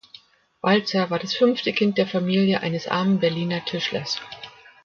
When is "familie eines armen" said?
2.07-3.19